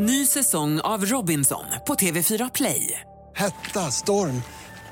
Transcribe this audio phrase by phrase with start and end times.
[0.00, 3.00] Ny säsong av Robinson på TV4 Play.
[3.36, 4.42] Hetta, storm,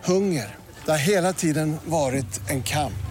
[0.05, 0.55] hunger.
[0.85, 3.07] Det har hela tiden varit en kamp.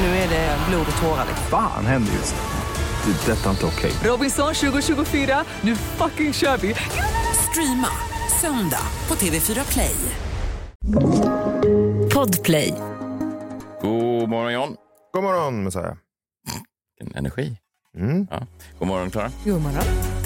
[0.00, 1.26] Nu är det blod och tårar.
[1.50, 3.12] Fan händer just nu.
[3.12, 3.32] Det.
[3.32, 3.92] är Detta är inte okej.
[4.10, 6.74] Robinson 2024, nu fucking kör vi!
[7.50, 7.88] Streama
[8.40, 9.96] söndag på TV4 Play.
[12.14, 12.74] Podplay.
[13.80, 14.76] God morgon John.
[15.12, 15.94] God morgon Messiah.
[16.98, 17.56] Vilken energi.
[17.96, 18.26] Mm.
[18.30, 18.46] Ja.
[18.78, 19.30] God morgon Klara.
[19.44, 20.23] God morgon.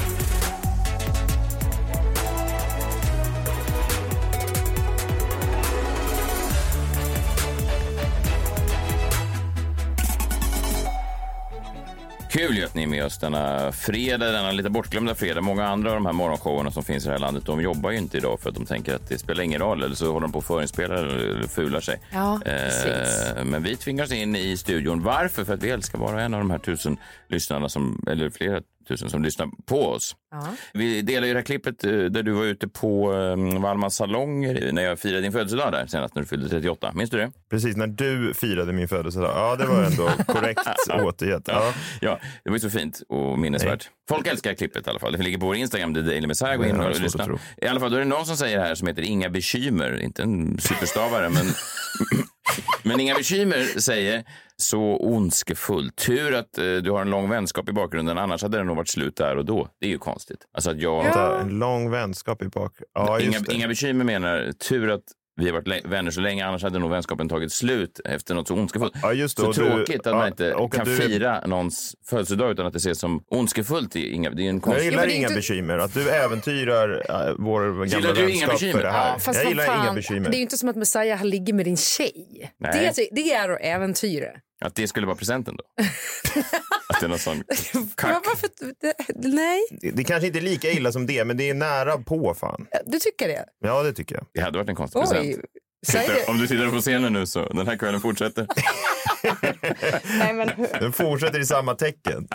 [12.38, 15.41] Kul ju att ni är med oss denna fredag, denna lite bortglömda fredag.
[15.41, 17.98] Många andra av de här morgonshowerna som finns i det här landet, de jobbar ju
[17.98, 20.33] inte idag för att de tänker att det spelar ingen roll eller så håller de
[20.33, 22.01] på att förinspela eller fular sig.
[22.12, 23.32] Ja, precis.
[23.37, 25.02] Eh, men vi tvingas in i studion.
[25.02, 25.45] Varför?
[25.45, 26.96] För att vi älskar vara en av de här tusen
[27.29, 30.16] lyssnarna som, eller flera tusen som lyssnar på oss.
[30.30, 30.47] Ja.
[30.73, 34.41] Vi delar ju det här klippet eh, där du var ute på um, Valmas salong
[34.73, 36.93] när jag firade din födelsedag där senast när du fyllde 38.
[36.95, 37.32] Minns du det?
[37.51, 39.32] Precis när du firade min födelsedag.
[39.35, 41.43] Ja, det var ändå korrekt återgett.
[41.46, 41.74] Ja.
[42.01, 43.90] Ja, det var ju så fint och minnesvärt.
[44.09, 45.13] Folk älskar klippet i alla fall.
[45.13, 46.57] Det ligger på vår Instagram, The Daily Messiah.
[46.57, 47.38] Gå in Det och lyssna.
[47.63, 50.02] I alla fall, då är det någon som säger här som heter Inga bekymmer.
[50.02, 51.46] Inte en superstavare, men...
[52.82, 54.24] men Inga bekymmer säger
[54.62, 55.90] så ondskefull.
[55.90, 58.88] Tur att eh, du har en lång vänskap i bakgrunden, annars hade det nog varit
[58.88, 59.68] slut där och då.
[59.80, 60.38] Det är ju konstigt.
[60.54, 61.02] Alltså att jag...
[61.04, 62.73] Vänta, En lång vänskap i bak.
[62.95, 63.54] Ja, Inga, det.
[63.54, 65.03] Inga bekymmer menar tur att
[65.41, 68.54] vi har varit vänner så länge, annars hade nog vänskapen tagit slut efter något så
[68.54, 68.92] ondskefullt.
[69.03, 69.42] Ja, just det.
[69.42, 72.66] Så Och du- tråkigt att ja, man inte och kan du- fira någons födelsedag utan
[72.66, 73.92] att det ses som ondskefullt.
[73.92, 74.84] Det är, inga, det är en Jag konstig...
[74.84, 75.78] gillar är inga inte- bekymmer.
[75.78, 78.72] Att du äventyrar äh, vår gamla du inga vänskap bekymmer?
[78.72, 79.12] för det här.
[79.12, 80.31] Ja, fast jag gillar fan, inga bekymmer.
[80.31, 82.53] Det är ju inte som att Messiah ligger med din tjej.
[82.60, 82.92] Nej.
[82.97, 84.26] Det, är- det är att äventyra.
[84.60, 85.64] Att det skulle vara presenten då?
[86.88, 87.42] att det är någon sån
[87.75, 88.26] Ja, kack.
[88.26, 88.48] varför,
[88.81, 88.94] det,
[89.28, 92.34] nej, Det, det kanske inte är lika illa som det, men det är nära på
[92.34, 92.66] fan.
[92.86, 93.44] du tycker det?
[93.60, 94.25] Ja, det tycker jag.
[94.34, 95.36] Det hade varit en konstig Oj, present.
[95.87, 96.28] Det.
[96.28, 98.47] Om du tittar på scenen nu så, den här kvällen fortsätter.
[100.19, 102.28] Nej, men, Den fortsätter i samma tecken.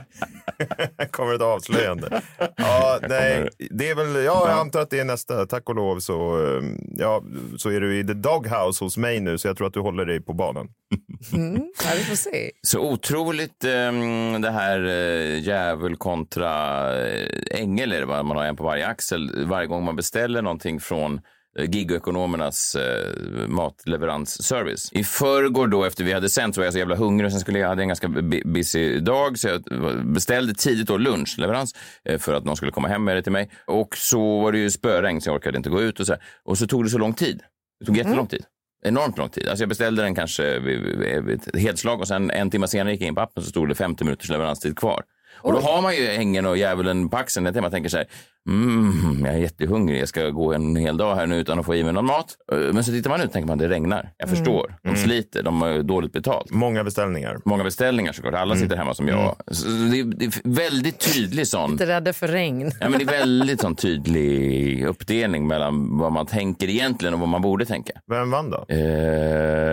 [1.12, 2.22] kommer ett avslöjande.
[2.56, 5.46] Ja, nej, det är väl, ja, jag antar att det är nästa.
[5.46, 6.64] Tack och lov så, eh,
[6.98, 7.24] ja,
[7.58, 10.06] så är du i the doghouse hos mig nu, så jag tror att du håller
[10.06, 10.68] dig på banan.
[11.34, 12.52] mm, ja, vi får se.
[12.62, 18.24] Så otroligt um, det här uh, djävul kontra uh, ängel är det va?
[18.24, 21.22] Man har en på varje axel varje gång man beställer någonting från
[21.60, 24.90] gigekonomernas uh, matleveransservice.
[24.92, 27.42] I förrgår då efter vi hade sänt så var jag så jävla hungrig och sen
[27.42, 28.08] skulle jag, hade en ganska
[28.46, 29.62] busy dag så jag
[30.06, 31.76] beställde tidigt då lunchleverans
[32.06, 33.50] eh, för att någon skulle komma hem med det till mig.
[33.66, 36.22] Och så var det ju spöregn så jag orkade inte gå ut och så här.
[36.44, 37.42] Och så tog det så lång tid.
[37.80, 38.46] Det tog jättelång tid.
[38.86, 39.48] Enormt lång tid.
[39.48, 43.08] Alltså jag beställde den kanske vid, ett helslag och sen en timme senare gick jag
[43.08, 45.04] in på appen så stod det 50 minuters leveranstid kvar.
[45.38, 47.46] Och då har man ju ängeln och djävulen på axeln.
[47.46, 48.08] Jag tänker så här,
[48.50, 51.76] mm, jag är jättehungrig, jag ska gå en hel dag här nu utan att få
[51.76, 52.26] i mig någon mat.
[52.52, 54.10] Eh, Men så tittar man ut och tänker man, det regnar.
[54.18, 56.52] Jag förstår, de sliter, de har dåligt betalt.
[56.52, 57.38] Många beställningar.
[57.46, 59.36] Många beställningar såklart, alla sitter hemma som jag.
[59.52, 62.72] Så det, är, det är väldigt tydlig sån Inte rädda för regn.
[62.80, 67.30] Ja, men det är väldigt sån tydlig uppdelning mellan vad man tänker egentligen och vad
[67.30, 67.94] man borde tänka.
[68.08, 68.66] Vem vann då?
[68.70, 68.78] Eh,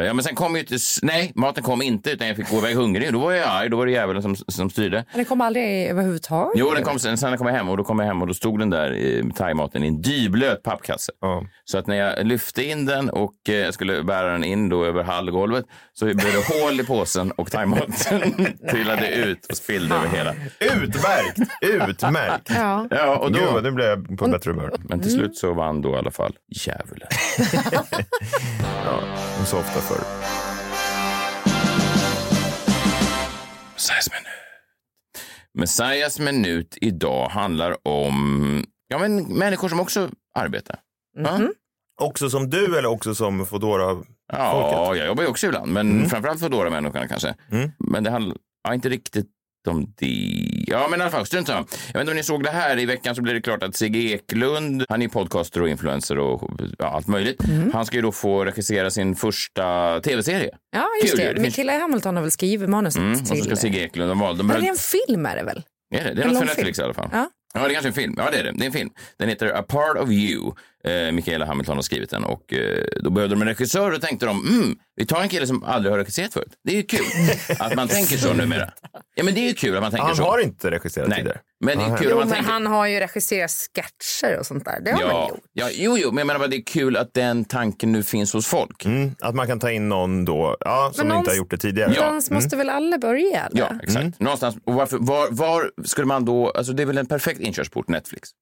[0.07, 0.77] ja, men sen kom ju inte...
[1.03, 3.13] Nej, maten kom inte utan jag fick gå iväg hungrig.
[3.13, 3.69] Då var jag arg.
[3.69, 5.05] Då var det djävulen som, som styrde.
[5.15, 6.53] Den kom aldrig överhuvudtaget.
[6.57, 8.35] Jo, den kom sen, sen kom jag hem och då kom jag hem och då
[8.35, 11.13] stod den där thaimaten i en dyblöt pappkasse.
[11.21, 11.45] Ja.
[11.65, 14.85] Så att när jag lyfte in den och eh, jag skulle bära den in då
[14.85, 20.09] över hallgolvet så blev det hål i påsen och thaimaten trillade ut och spillde över
[20.09, 20.35] hela.
[20.61, 21.39] Utmärkt!
[21.61, 22.51] Utmärkt!
[22.51, 22.87] Ja.
[22.91, 23.61] Ja, och Gud, då...
[23.61, 24.73] nu blev jag på bättre humör.
[24.79, 27.09] Men till slut så vann då i alla fall djävulen.
[28.85, 29.01] Ja,
[29.37, 30.05] som så ofta förr.
[33.75, 34.09] Messiahs
[35.61, 35.69] minut.
[35.69, 40.77] Messiahs minut idag handlar om ja, men människor som också arbetar.
[41.19, 41.41] Ja?
[42.01, 44.03] Också som du eller också som Foodora?
[44.33, 46.09] Ja, jag jobbar ju också ibland, men Mm.
[46.09, 47.35] framförallt Foodora människorna kanske.
[47.79, 48.37] Men det handlar
[48.69, 49.27] ja, inte riktigt
[49.69, 50.65] om det.
[50.67, 51.67] Ja, men i alla fall, strunt samma.
[51.87, 52.79] Jag vet inte om ni såg det här.
[52.79, 56.51] I veckan så blev det klart att Sigge Eklund, han är podcaster och influencer och
[56.79, 57.43] ja, allt möjligt.
[57.73, 60.51] Han ska ju då få regissera sin första tv-serie.
[60.73, 61.27] Ja, just Kul ju.
[61.27, 61.33] det.
[61.35, 63.45] Det finns- Mikaela Hamilton har väl skrivit manuset Mm, och så till...
[63.45, 64.39] ska Sigge Eklund, de valde.
[64.43, 65.63] De höll- det är en film är det väl?
[65.95, 66.15] Är det?
[66.15, 66.83] Det är En något för Netflix film.
[66.83, 67.09] i alla fall.
[67.13, 67.31] Ja.
[67.55, 68.15] Ja, det är kanske en film.
[68.17, 68.53] Ja, det är det.
[68.57, 68.91] Det är en film.
[69.19, 70.53] Den heter A Part of You.
[70.85, 74.27] Eh, Michaela Hamilton har skrivit den och eh, då behövde de en regissör och tänkte
[74.27, 76.53] de, mm, vi tar en kille som aldrig har regisserat förut.
[76.65, 77.05] Det är ju kul
[77.59, 78.71] att man tänker så numera.
[79.15, 80.23] Ja, men det är ju kul att man tänker Han så.
[80.23, 81.39] har inte regisserat Nej, tidigare.
[81.65, 82.53] men det är kul Jo, att man men tänker.
[82.53, 84.81] han har ju regisserat sketcher och sånt där.
[84.85, 85.41] Det har han Ja, gjort.
[85.53, 88.33] ja, jo, jo, men jag menar bara det är kul att den tanken nu finns
[88.33, 88.85] hos folk.
[88.85, 91.51] Mm, att man kan ta in någon då, ja, som Men inte har någonstans- gjort
[91.51, 91.93] det tidigare.
[91.97, 92.07] Ja.
[92.07, 93.47] Någonstans måste väl alla börja?
[93.47, 93.61] Eller?
[93.61, 94.21] Ja, exakt.
[94.21, 94.57] Någonstans.
[94.65, 98.29] Och varför, var, var skulle man då, alltså det är väl en perfekt inkörsport, Netflix.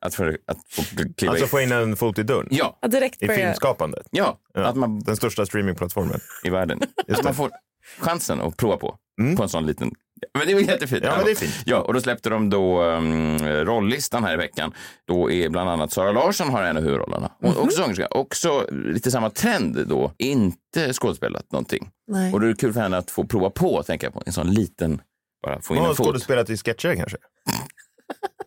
[0.00, 0.82] att, för, att få
[1.16, 1.48] kliva Alltså in.
[1.48, 2.48] få in en fot i dörren.
[2.50, 3.38] Ja, Ja, direkt I börja.
[3.40, 4.06] filmskapandet.
[4.10, 4.60] ja, Ja.
[4.66, 6.20] att man Den största streamingplattformen.
[6.44, 6.80] i världen.
[7.08, 7.50] Att man får
[7.98, 8.96] chansen att prova på,
[9.36, 9.90] på en sån liten...
[10.38, 11.04] Men det är väl jättefint.
[11.04, 11.54] Ja, men det är fint.
[11.64, 14.72] Ja, och då släppte de då um, rolllistan här i veckan.
[15.06, 17.30] Då är bland annat Sara Larsson har en av huvudrollerna.
[17.42, 18.06] Och Också sångerska.
[18.06, 20.12] Också lite samma trend då.
[20.18, 21.90] Inte skådespelat någonting.
[22.08, 22.32] Nej.
[22.32, 24.22] Och då är det kul för henne att få prova på, tänker jag på.
[24.26, 25.00] En sån liten,
[25.42, 26.06] bara få in Hon har en fot.
[26.06, 27.16] skådespelat i sketcher kanske.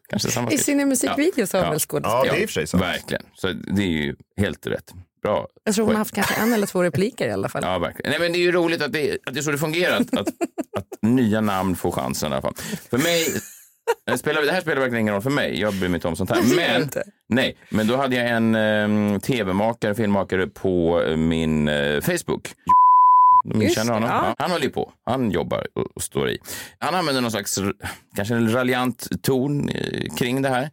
[0.09, 1.71] Kanske samma I sina musikvideos har hon Ja.
[1.71, 2.25] väl skådespelat?
[2.25, 2.77] Ja, det är i och för sig så.
[2.77, 3.23] Verkligen.
[3.33, 4.93] Så det är ju helt rätt.
[5.23, 5.47] Bra.
[5.63, 7.61] Jag tror hon har haft kanske en eller två repliker i alla fall.
[7.65, 8.09] Ja, verkligen.
[8.11, 9.95] Nej, men det är ju roligt att det, att det är så det fungerar.
[10.01, 10.27] Att, att,
[10.77, 12.55] att nya namn får chansen i alla fall.
[12.89, 13.25] För mig,
[14.05, 15.59] det, spelar, det här spelar verkligen ingen roll för mig.
[15.59, 16.41] Jag bryr mig inte om sånt här.
[16.55, 16.89] Men,
[17.29, 22.47] nej, men då hade jag en um, tv-makare, filmmakare på min eh, Facebook.
[23.43, 24.09] Ni Just känner det, honom?
[24.09, 24.25] ja.
[24.27, 24.35] Ja.
[24.37, 24.91] Han håller på.
[25.05, 26.37] Han jobbar och, står i.
[26.79, 27.59] Han använder någon slags,
[28.15, 30.69] kanske en raljant ton eh, kring det här.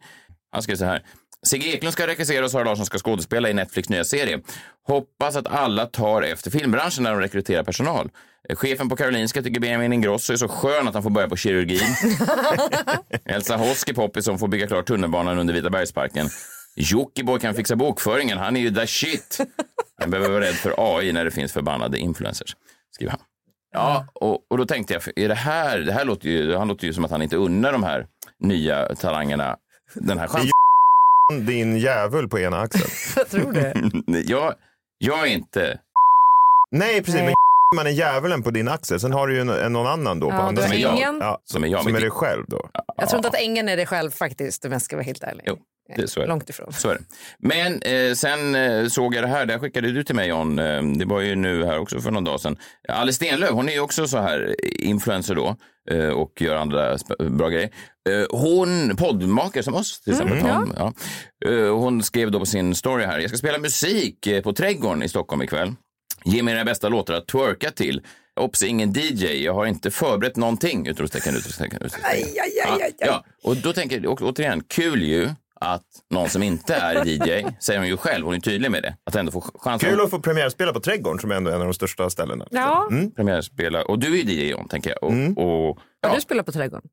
[0.51, 1.03] Han skrev så här.
[1.47, 4.39] Sigge Eklund ska regissera och Sara Larsson ska skådespela i Netflix nya serie.
[4.87, 8.09] Hoppas att alla tar efter filmbranschen när de rekryterar personal.
[8.49, 11.35] Eh, Chefen på Karolinska tycker Benjamin Ingrosso är så skön att han får börja på
[11.37, 11.95] kirurgin.
[13.25, 16.29] Elsa Hosk är poppis som får bygga klart tunnelbanan under Vita bergsparken.
[16.75, 19.37] Jockiboi kan fixa bokföringen, han är ju the shit.
[19.99, 22.55] Jag behöver vara rädd för AI när det finns förbannade influencers,
[22.91, 23.19] skriver han.
[23.73, 26.87] Ja, och, och då tänkte jag, är det här, det här låter ju, han låter
[26.87, 28.05] ju som att han inte unnar de här
[28.39, 29.57] nya talangerna
[29.95, 30.51] den här chansen.
[31.45, 32.89] Din djävul på ena axeln.
[33.15, 33.73] Jag tror det.
[34.31, 34.53] Jag,
[34.97, 35.79] jag är inte...
[36.71, 37.13] Nej, precis.
[37.15, 37.25] Nej.
[37.25, 37.33] Men
[37.75, 38.99] man är djävulen på din axel.
[38.99, 40.97] Sen har du ju en, en, någon annan då på Ja, andra du har sidan.
[40.97, 41.17] ingen.
[41.21, 42.69] Ja, Som är jag, som men är det- dig själv då.
[42.97, 45.43] Jag tror inte att ängeln är det själv faktiskt, om jag ska vara helt ärlig.
[45.47, 45.57] Jo,
[45.95, 46.27] det- så är.
[46.27, 46.73] Långt ifrån.
[46.73, 47.01] Så är det.
[47.39, 50.59] Men eh, sen eh, såg jag det här, det här skickade du till mig John,
[50.59, 52.57] eh, det var ju nu här också för någon dag sedan.
[52.87, 55.55] Alice Stenlöf, hon är ju också så här influencer då
[55.91, 56.97] eh, och gör andra
[57.29, 57.69] bra grejer.
[58.09, 60.39] Eh, hon, poddmakare som oss till exempel.
[60.39, 60.93] hon, ja.
[61.49, 65.09] Eh, hon skrev då på sin story här, jag ska spela musik på Trädgården i
[65.09, 65.73] Stockholm ikväll.
[66.25, 68.01] Ge mig era bästa låtar att twerka till.
[68.39, 69.43] Obs, ingen DJ.
[69.43, 70.87] Jag har inte förberett någonting.
[70.87, 72.09] Utropstecken, utropstecken, utropstecken.
[72.11, 72.93] Aj, aj, aj, aj, aj.
[72.99, 75.29] Ja, ja, och då tänker jag, återigen, kul ju
[75.61, 78.95] att någon som inte är DJ, säger hon ju själv, hon är tydlig med det,
[79.03, 81.63] att ändå få chansen Kul att få premiärspela på Trädgården som är ändå en av
[81.67, 82.47] de största ställena.
[82.51, 83.81] Ja, att premiärspela.
[83.83, 85.03] Och du är ju DJ John, tänker jag.
[85.03, 85.37] Och, Mm.
[85.37, 85.77] och,
[86.07, 86.89] har ja, du spelat på Trädgården?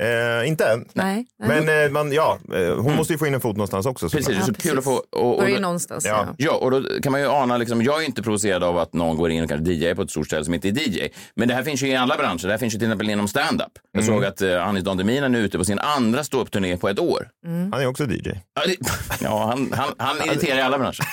[0.00, 0.88] eh, inte än.
[0.92, 1.26] Nej.
[1.38, 1.62] Nej.
[1.62, 4.08] Men eh, man, ja, eh, hon måste ju få in en fot någonstans också.
[4.08, 4.46] precis, såklart.
[4.46, 5.02] det är så Ja, kul att få...
[5.12, 6.04] Och, och, Börja någonstans.
[6.04, 6.26] Ja.
[6.36, 6.52] Ja.
[6.52, 9.30] Och då kan man ju ana, liksom, jag är inte provocerad av att någon går
[9.30, 11.08] in och kanske DJ på ett stort ställe som inte är DJ.
[11.34, 12.42] Men det här finns ju i alla branscher.
[12.46, 13.72] Det här finns ju till exempel inom stand-up.
[13.92, 14.14] Jag Mm.
[14.14, 16.98] såg att uh, Anis Don Demina nu är ute på sin andra ståuppturné på ett
[16.98, 17.28] år.
[17.46, 18.30] Han är också DJ.
[18.54, 18.76] Ja, det,
[19.20, 21.04] ja han, han, han irriterar i alla branscher.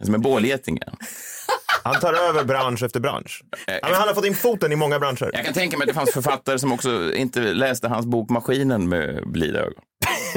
[0.04, 0.78] som en bålgeting.
[1.86, 3.42] Han tar över bransch efter bransch.
[3.66, 5.30] Ja, men han har fått in foten i många branscher.
[5.32, 8.88] Jag kan tänka mig att det fanns författare som också inte läste hans bok Maskinen
[8.88, 9.82] med blida ögon.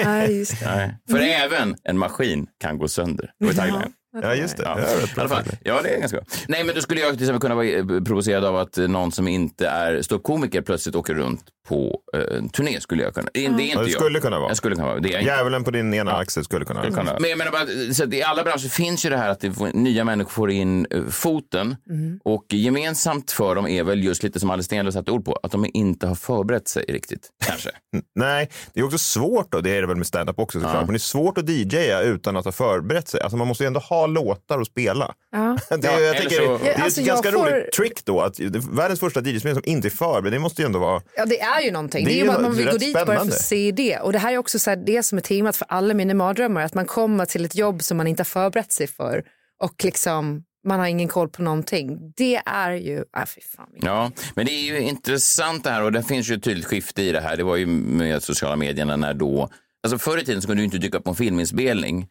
[0.04, 0.75] Nej, just det.
[0.75, 0.98] Nej.
[1.10, 3.31] För även en maskin kan gå sönder.
[3.40, 3.94] Det var tagline.
[4.22, 4.63] Ja, just det.
[4.63, 4.80] Ja.
[4.80, 5.30] Ja, fall.
[5.30, 5.57] tagline.
[5.63, 6.25] Ja, det är ganska bra.
[6.48, 9.12] Nej, men då skulle jag till exempel kunna vara eh, provocerad av att eh, någon
[9.12, 12.80] som inte är ståuppkomiker plötsligt åker runt på eh, en turné.
[12.81, 13.30] Skulle jag kunna.
[13.33, 13.92] Det är inte Ja, det jag.
[13.92, 14.50] skulle kunna vara.
[14.50, 15.00] Jag skulle kunna vara.
[15.00, 15.24] Det är jag.
[15.24, 17.04] Djävulen på din ena axel skulle kunna vara.
[17.04, 17.19] vara.
[17.19, 19.74] Men jag menar bara, så att i alla branscher finns ju det här att det
[19.74, 21.75] nya människor får in eh, foten
[22.24, 25.51] och gemensamt för dem är väl just lite som Alice Stenlöf satte ord på, att
[25.51, 27.69] de inte har förberett sig riktigt, kanske.
[28.15, 30.88] Nej, det är också svårt då, det är det väl med stand-up också såklart, men
[30.94, 33.22] det är svårt att DJa utan att ha förberett sig.
[33.22, 35.13] Alltså man måste ju ändå ha låtar att spela.
[35.32, 35.58] Ja.
[35.70, 38.05] Det, Ja, jag tänker, så- det är Ja, alltså, ett jag ganska får- roligt trick
[38.05, 38.39] då, att
[38.72, 41.01] världens första DJ-spel som inte är förberedd, det måste ju ändå vara...
[41.15, 42.06] Ja, det är ju någonting.
[42.06, 43.34] Det Det är är ju att man vill gå dit bara för spännande.
[43.34, 43.98] att se det.
[44.00, 46.62] Och det här är också så här, det som är temat för alla mina mardrömmar.
[46.62, 49.24] Att man kommer till ett jobb som man inte har förberett sig för
[49.63, 52.13] och liksom man har ingen koll på någonting.
[52.18, 53.70] Det är ju, ah, fy fan.
[53.82, 57.01] Ja, men det är ju intressant det här och det finns ju ett tydligt skifte
[57.01, 57.38] i det här.
[57.38, 59.50] Det var ju med sociala medierna när då,
[59.84, 62.08] alltså förr i tiden så kunde du inte dyka upp på en filminspelning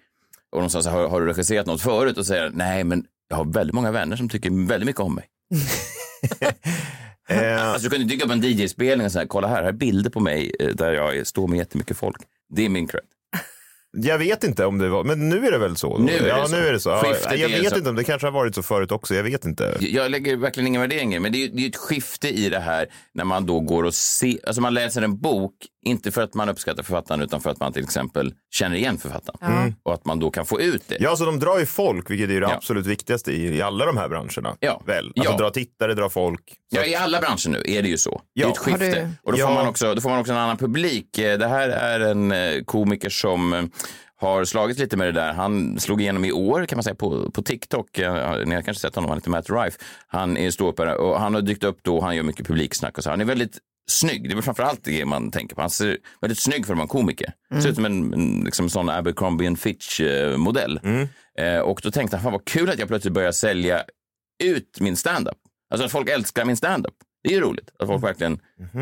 [0.53, 2.19] och de sa så här, har, har du regisserat något förut?
[2.19, 5.25] Och säger nej, men jag har väldigt många vänner som tycker väldigt mycket om mig.
[7.29, 9.73] Eh, Alltså du kunde dyka upp på en DJ-spelning och säga, kolla här, här är
[9.73, 12.17] bilder på mig eh, där jag står med jättemycket folk.
[12.55, 13.03] Det är min cred.
[13.97, 15.99] jag vet inte om det var, men nu är det väl så?
[15.99, 16.05] då?
[16.05, 16.57] Nu är det ja, så.
[16.57, 16.91] nu är det så.
[16.91, 19.77] Ja, jag vet inte om det kanske har varit så förut också, jag vet inte.
[19.81, 22.29] Jag lägger verkligen ingen värdering i men det är ju det är ju ett skifte
[22.29, 25.55] i det här när man då går och ser, alltså man läser en bok
[25.89, 29.53] Inte för att man uppskattar författaren utan för att man till exempel känner igen författaren.
[29.59, 29.75] Mm.
[29.83, 30.97] Och att man då kan få ut det.
[31.01, 32.55] Ja, så de drar ju folk, vilket är det Ja.
[32.55, 34.57] absolut viktigaste i, i alla de här branscherna.
[34.61, 34.83] Ja.
[34.87, 35.13] Väl?
[35.17, 35.39] Alltså Ja.
[35.39, 36.43] dra tittare, dra folk.
[36.73, 38.23] Så Ja, i alla branscher nu är det ju så.
[38.35, 38.51] Det är Ja.
[38.53, 38.85] ett skifte.
[39.01, 39.47] Du- Och då, Ja.
[39.47, 41.19] får man också, då får man också en annan publik.
[41.19, 43.63] Eh, Det här är en eh, komiker som eh,
[44.21, 45.33] har slagit lite med det där.
[45.33, 47.99] Han slog igenom i år kan man säga på, på TikTok.
[47.99, 49.79] Ni har kanske sett honom, han heter Matt Rife.
[50.09, 53.11] Han är ståuppare och han har dykt upp då, han gör mycket publiksnack och så.
[53.11, 54.23] Han är väldigt snygg.
[54.29, 55.61] Det är väl framförallt det man tänker på.
[55.61, 57.33] Han ser väldigt snygg för att vara en komiker.
[57.63, 60.81] Ser ut som en, en liksom sån Abercrombie and Fitch-modell.
[61.39, 63.83] Eh, och då tänkte han, fan vad kul att jag plötsligt börjar sälja
[64.45, 65.37] ut min standup.
[65.71, 66.95] Alltså att folk älskar min standup.
[67.23, 68.41] Det är ju roligt att folk verkligen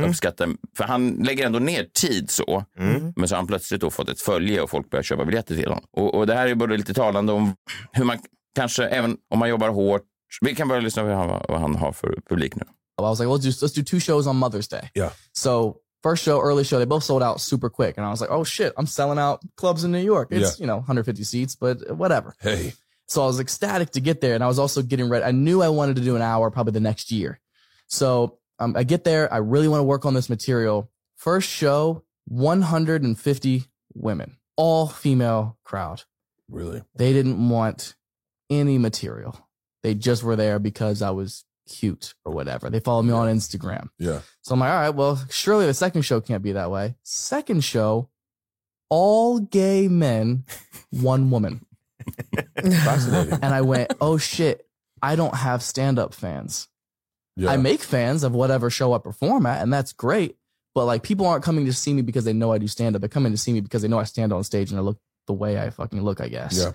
[0.08, 0.48] uppskattar.
[0.76, 2.64] För han lägger ändå ner tid så.
[3.16, 5.68] Men så har han plötsligt då fått ett följe och folk börjar köpa biljetter till
[5.68, 5.84] honom.
[5.92, 7.54] Och, och det här är både lite talande om
[7.92, 8.18] hur man
[8.56, 10.02] kanske, även om man jobbar hårt.
[10.40, 12.62] Vi kan börja lyssna på vad han, vad han har för publik nu.
[13.04, 14.90] I was like, let's do let's do two shows on Mother's Day.
[14.94, 15.12] Yeah.
[15.32, 18.30] So first show, early show, they both sold out super quick, and I was like,
[18.30, 20.28] oh shit, I'm selling out clubs in New York.
[20.30, 22.34] It's you know 150 seats, but whatever.
[22.40, 22.72] Hey.
[23.08, 25.24] So I was ecstatic to get there, and I was also getting ready.
[25.24, 27.38] I knew I wanted to do an hour probably the next year.
[27.86, 29.32] So um, I get there.
[29.32, 30.90] I really want to work on this material.
[31.14, 36.02] First show, 150 women, all female crowd.
[36.48, 36.82] Really?
[36.96, 37.94] They didn't want
[38.50, 39.38] any material.
[39.82, 42.70] They just were there because I was cute or whatever.
[42.70, 43.88] They follow me on Instagram.
[43.98, 44.20] Yeah.
[44.42, 46.94] So I'm like, all right, well, surely the second show can't be that way.
[47.02, 48.08] Second show,
[48.88, 50.44] all gay men,
[50.90, 51.66] one woman.
[52.56, 53.38] Fascinating.
[53.42, 54.66] And I went, oh shit,
[55.02, 56.68] I don't have stand up fans.
[57.36, 57.50] Yeah.
[57.50, 60.36] I make fans of whatever show I perform at, and that's great.
[60.74, 63.00] But like, people aren't coming to see me because they know I do stand up.
[63.00, 64.98] They're coming to see me because they know I stand on stage and I look
[65.26, 66.58] the way I fucking look, I guess.
[66.58, 66.72] Yeah.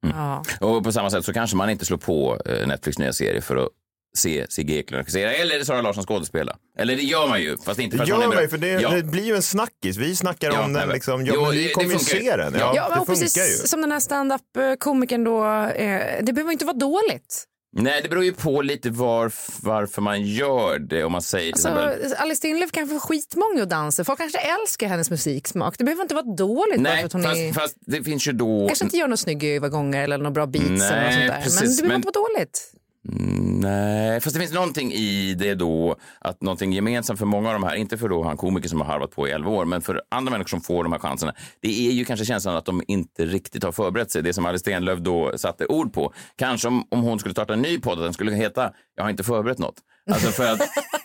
[0.00, 0.42] Ja.
[0.60, 3.56] Och på samma sätt så kanske man inte slår på eh, Netflix nya serie för
[3.56, 3.68] att
[4.16, 6.56] se Sigge Eklund regissera eller Sara Larsson skådespela.
[6.78, 8.48] Eller det gör man ju, fast inte för Det att man gör är man ju,
[8.48, 8.90] för det, Ja.
[8.90, 9.96] det blir ju en snackis.
[9.96, 11.26] Vi snackar Ja, om den liksom.
[11.26, 12.54] Ja, Jo, men det- vi kommer ju se den.
[12.58, 13.66] Ja, Ja, men funkar precis ju.
[13.68, 15.44] som den här stand-up-komikern då.
[15.44, 17.44] Eh, det behöver inte vara dåligt.
[17.76, 21.04] Nej, det beror ju på lite var, varför man gör det.
[21.04, 22.12] Om man säger Alltså, exempel...
[22.18, 24.04] Alice Stenlöf kan få skitmånga att dansa.
[24.04, 25.78] Folk kanske älskar hennes musiksmak.
[25.78, 27.52] Det behöver inte vara dåligt Nej, att hon fast, är...
[27.52, 28.66] fast det finns ju då...
[28.68, 31.40] kanske inte gör några snygga övergångar eller några bra beats eller Nej, något sånt där.
[31.42, 32.72] precis, men det behöver men- inte vara dåligt.
[33.08, 37.54] Mm, Nej, fast det finns någonting i det då, att någonting gemensamt för många av
[37.54, 39.82] de här, inte för då han komiker som har harvat på i 11 år, men
[39.82, 42.82] för andra människor som får de här chanserna, det är ju kanske känslan att de
[42.88, 44.22] inte riktigt har förberett sig.
[44.22, 46.12] Det som Alice Stenlöf då satte ord på.
[46.36, 49.10] Kanske om, om hon skulle starta en ny podd, att den skulle heta Jag har
[49.10, 49.76] inte förberett något.
[50.10, 50.60] Alltså för att,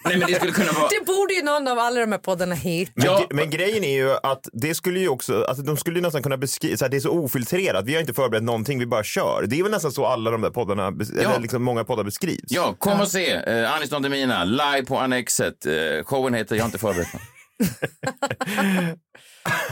[0.06, 0.88] nej men det skulle kunna vara...
[0.88, 2.92] Det borde ju någon av alla de här poddarna heta.
[2.96, 3.28] Men, Ja.
[3.30, 6.38] men grejen är ju att det skulle ju också, alltså de skulle ju nästan kunna
[6.38, 9.46] beskriva, så här, det är så ofiltrerat, vi har inte förberett någonting, vi bara kör.
[9.48, 12.40] Det är väl nästan så alla de där poddarna, bes- eller liksom många poddar beskrivs.
[12.48, 15.66] Ja, kom och se eh, Anis Don Demina live på Annexet.
[15.66, 17.22] Eh, showen heter Jag har inte förberett något.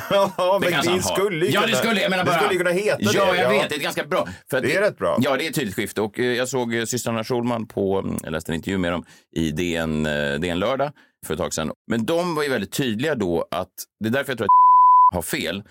[0.09, 2.35] ja men det, skulle ju Ja, kunna, det skulle, jag menar bara...
[2.35, 3.37] det skulle kunna heta ja, det.
[3.37, 3.69] jag vet.
[3.69, 4.27] Det är ganska bra.
[4.49, 5.17] För Det är rätt bra.
[5.21, 6.01] Ja, det är ett tydligt skifte.
[6.01, 9.05] Och eh, jag såg eh, systrarna Schulman på, mm, jag läste en intervju med dem
[9.35, 10.91] i DN, eh, DN lördag
[11.25, 11.71] för ett tag sedan.
[11.87, 15.21] Men de var ju väldigt tydliga då att, det är därför jag tror att har
[15.21, 15.63] fel.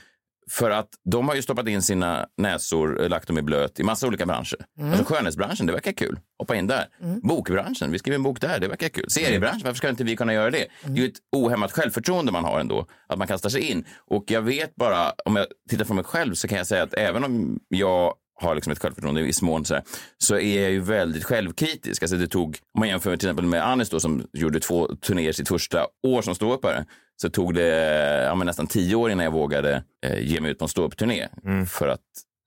[0.51, 3.83] För att de har ju stoppat in sina näsor, eh, lagt dem i blöt i
[3.83, 4.57] massa olika branscher.
[4.81, 6.19] Alltså skönhetsbranschen, det verkar kul.
[6.39, 6.87] Hoppa in där.
[7.23, 9.11] Bokbranschen, vi skriver en bok där, det verkar kul.
[9.11, 10.67] Seriebranschen, varför ska inte vi kunna göra det?
[10.85, 13.85] Det är ju ett ohämmat självförtroende man har ändå, att man kastar sig in.
[14.07, 16.95] Och jag vet bara, om jag tittar på mig själv så kan jag säga att
[16.95, 19.83] även om jag har liksom ett självförtroende i viss mån så, här,
[20.19, 22.03] så är jag ju väldigt självkritisk.
[22.03, 25.33] Alltså det tog, om man jämför till exempel med Anis då, som gjorde två turnéer
[25.33, 26.85] sitt första år som ståuppare,
[27.23, 27.67] så tog det
[28.25, 31.29] ja, men nästan tio år innan jag vågade eh, ge mig ut på en ståuppturné.
[31.69, 32.01] För att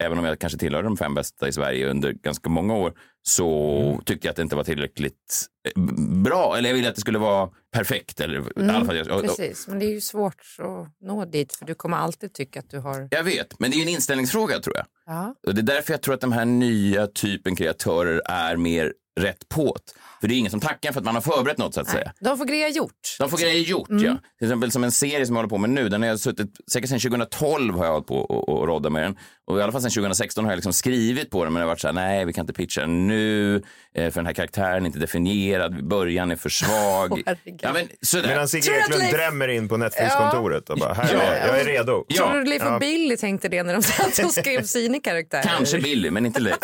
[0.04, 4.02] även om jag kanske tillhörde de fem bästa i Sverige under ganska många år så
[4.06, 5.82] tyckte jag att det inte var tillräckligt eh,
[6.24, 6.58] bra.
[6.58, 8.20] Eller jag ville att det skulle vara perfekt.
[8.20, 11.26] Eller, i alla fall, jag, och, och, Precis, men det är ju svårt att nå
[11.26, 13.08] dit för du kommer alltid tycka att du har...
[13.12, 14.86] jag vet, men det är ju en inställningsfråga tror jag.
[15.06, 15.36] Ja.
[15.48, 19.50] Och det är därför jag tror att de här nya typen kreatörer är mer rätt
[19.50, 19.96] påt.
[20.24, 22.12] För det är ingen som tackar för att man har förberett något så att säga.
[22.20, 23.16] De får grejer gjort.
[23.20, 24.18] De får grejer gjort, ja.
[24.40, 25.90] Till exempel som en serie som jag håller på med nu.
[25.90, 29.04] Den har jag suttit, säkert sedan 2012 har jag hållit på och, och rodda med
[29.04, 29.18] den.
[29.48, 31.54] Och i alla fall sedan 2016 har jag liksom skrivit på den.
[31.54, 33.56] Men det har varit så här, nej vi kan inte pitcha den nu.
[33.96, 35.88] Eh, för den här karaktären är inte definierad.
[35.88, 37.22] Början är för svag.
[37.26, 37.60] Herregud.
[37.64, 38.28] ja, men sådär.
[38.28, 42.06] Medan Sigge Eklund drämmer in på Netflix-kontoret och bara, här är jag, jag är redo.
[42.08, 42.32] Ja.
[42.32, 45.44] Tror du Leif och Billy tänkte det när de satt och skrev sina karaktärer?
[45.44, 46.58] Kanske Billy, men inte Leif.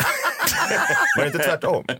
[1.16, 1.84] Var det inte tvärtom?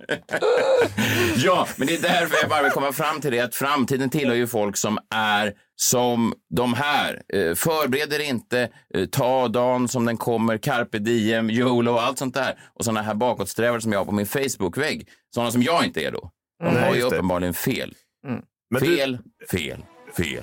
[1.36, 4.10] Ja, Ja, men det är därför jag bara vill komma fram till det, att framtiden
[4.10, 7.22] tillhör ju folk som är som de här.
[7.34, 12.34] Eh, Förbereder inte, eh, ta dagen som den kommer, carpe diem, YOLO och allt sånt
[12.34, 12.58] där.
[12.74, 16.12] Och sådana här bakåtsträvare som jag har på min Facebookvägg, Sådana som jag inte är
[16.12, 16.30] då.
[16.62, 16.82] De mm.
[16.82, 17.94] har ju uppenbarligen fel.
[18.26, 18.42] Mm.
[18.80, 19.46] Fel, du...
[19.46, 19.84] fel,
[20.16, 20.42] fel,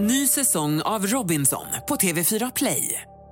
[0.00, 3.11] Ny säsong av Robinson på TV4 Play.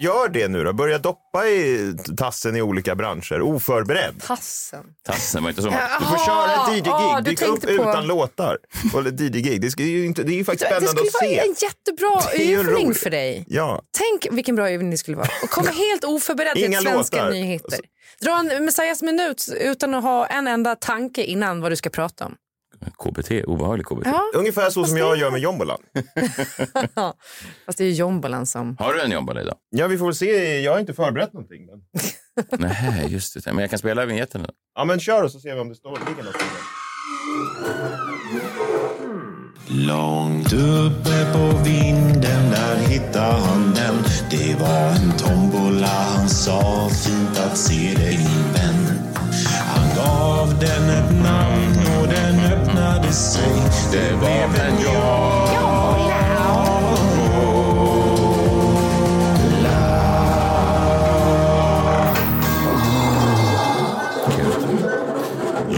[0.00, 0.72] Gör det nu då.
[0.72, 3.40] Börja doppa i tassen i olika branscher.
[3.42, 4.22] Oförberedd.
[4.22, 4.84] Tassen.
[5.06, 5.82] Tassen var inte så mångt.
[6.00, 7.24] Du får köra ett DJ-gig.
[7.24, 8.58] du Dyka upp utan låtar.
[8.94, 9.60] Och ett DJ-gig.
[9.60, 11.48] Det, ska ju inte, det är ju faktiskt Det spännande skulle att vara se.
[11.48, 13.44] en jättebra Det är ju övning för dig.
[13.48, 13.82] Ja.
[13.98, 15.28] Tänk vilken bra övning det skulle vara.
[15.42, 17.30] Och komma helt oförberedd till Inga svenska låtar.
[17.30, 17.78] nyheter.
[18.22, 22.26] Dra en Messiahs minut utan att ha en enda tanke innan vad du ska prata
[22.26, 22.34] om.
[22.98, 24.06] KBT, obehaglig KBT.
[24.06, 25.78] Ja, Ungefär så som jag gör med jombolan.
[27.66, 28.76] fast det är ju jombolan som...
[28.78, 29.54] Har du en jombola idag?
[29.70, 30.60] Ja, vi får väl se.
[30.60, 31.66] Jag har inte förberett någonting.
[31.66, 31.80] Men...
[32.68, 33.52] Nej, just det.
[33.52, 34.42] Men jag kan spela vignetten.
[34.42, 34.48] då.
[34.74, 36.36] Ja, men kör och så ser vi om det står ligger något.
[39.68, 43.94] Långt uppe på vinden där hittade han den
[44.30, 48.98] Det var en tombola, han sa fint att se dig min vän
[49.66, 51.79] Han gav den ett namn den
[53.12, 53.62] sig
[53.92, 54.16] Det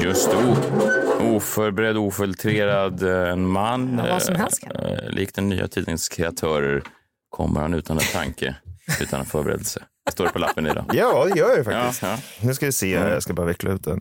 [0.05, 0.37] Just det.
[0.37, 4.01] O- oförberedd, ofiltrerad eh, en man.
[4.07, 6.83] Ja, vad som helst eh, eh, Likt den nya tidens kreatörer
[7.31, 8.55] kommer han utan en tanke,
[9.01, 9.83] utan en förberedelse.
[10.07, 10.85] Det står det på lappen idag.
[10.93, 12.03] Ja, det gör jag ju Ja, faktiskt.
[12.03, 12.17] ja.
[12.41, 13.11] Nu ska vi se här.
[13.11, 14.01] Jag ska bara veckla ut den.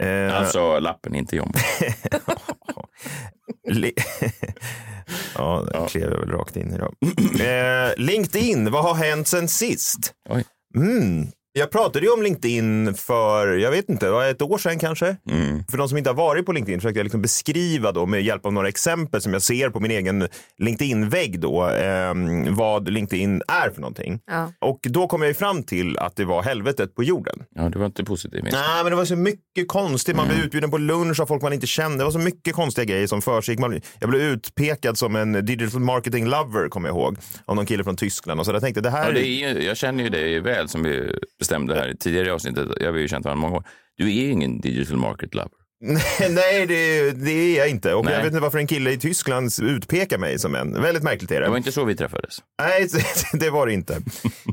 [0.00, 1.36] Eh, Alltså lappen, inte
[3.68, 3.94] li-
[5.34, 6.92] ja, den klev jag väl rakt in i då.
[7.44, 10.12] Eh, LinkedIn, vad har hänt sen sist?
[10.76, 11.26] Mm.
[11.52, 15.16] Jag pratade ju om LinkedIn för, jag vet inte, ett år sedan kanske.
[15.30, 15.64] Mm.
[15.70, 18.46] För de som inte har varit på LinkedIn försökte jag liksom beskriva då med hjälp
[18.46, 22.14] av några exempel som jag ser på min egen LinkedIn-vägg då, eh,
[22.48, 24.20] vad LinkedIn är för någonting.
[24.26, 24.52] Ja.
[24.58, 27.42] Och då kom jag ju fram till att det var helvetet på jorden.
[27.54, 28.44] Ja, du var inte positiv.
[28.44, 30.16] Nej, men det var så mycket konstigt.
[30.16, 31.98] Man blev utbjuden på lunch av folk man inte kände.
[31.98, 33.84] Det var så mycket konstiga grejer som försiggick.
[33.98, 37.96] Jag blev utpekad som en digital marketing lover, kommer jag ihåg, av någon kille från
[37.96, 38.40] Tyskland.
[38.40, 39.06] Och så jag tänkte, det här...
[39.06, 42.68] Ja, det är jag känner ju dig väl som vi bestämde här tidigare i avsnittet.
[42.80, 43.64] Jag har ju känt varandra många år.
[43.96, 45.60] Du är ju ingen digital market lover.
[46.30, 47.94] Nej, det, det är jag inte.
[47.94, 48.14] Och Nej.
[48.14, 50.82] jag vet inte varför en kille i Tyskland utpekar mig som en.
[50.82, 51.46] Väldigt märkligt är det.
[51.46, 52.38] Det var inte så vi träffades.
[52.62, 52.88] Nej,
[53.32, 54.00] det var det inte.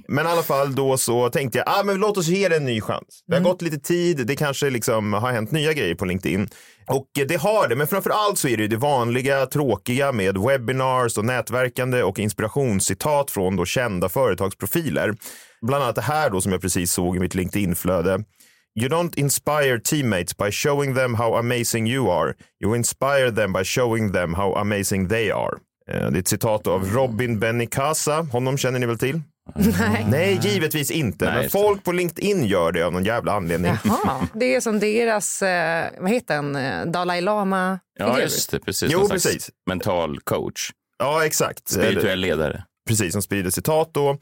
[0.08, 2.66] Men i alla fall då så tänkte jag, ah, men låt oss ge det en
[2.66, 3.24] ny chans.
[3.28, 6.50] Det har gått lite tid, det kanske liksom har hänt nya grejer på LinkedIn.
[6.88, 11.18] Och det har det, men framför allt så är det det vanliga tråkiga med webinars
[11.18, 15.16] och nätverkande och inspirationscitat från då kända företagsprofiler.
[15.62, 18.24] Bland annat det här då som jag precis såg i mitt LinkedIn-flöde.
[18.80, 22.34] You don't inspire teammates by showing them how amazing you are.
[22.64, 25.58] You inspire them by showing them how amazing they are.
[25.92, 28.22] Eh, Det är ett citat av Robin Benicasa.
[28.32, 29.22] Honom känner ni väl till?
[29.56, 30.06] Nej.
[30.10, 31.26] Nej, givetvis inte.
[31.26, 33.74] Nej, Men folk på LinkedIn gör det av någon jävla anledning.
[33.84, 37.80] Jaha, det är som deras, eh, vad heter den, eh, Dalai Lama?
[38.00, 38.60] Ja, just det.
[38.60, 38.90] Precis.
[38.92, 39.50] Jo, precis.
[39.70, 40.70] Mental coach.
[41.00, 41.70] Ja, exakt.
[41.70, 42.64] Spirituell ledare.
[42.88, 44.18] Precis, som sprider citat då.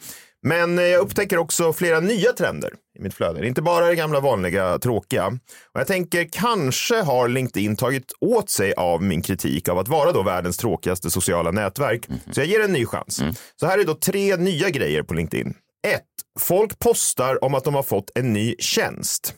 [0.46, 3.48] Men eh, jag upptäcker också flera nya trender i mitt flöde.
[3.48, 5.28] Inte bara det gamla vanliga tråkiga.
[5.74, 10.12] Och jag tänker kanske har LinkedIn tagit åt sig av min kritik av att vara
[10.12, 12.08] då världens tråkigaste sociala nätverk.
[12.32, 13.22] Så jag ger en ny chans.
[13.60, 15.54] Så här är då tre nya grejer på LinkedIn.
[15.88, 16.02] 1.
[16.40, 19.36] Folk postar om att de har fått en ny tjänst.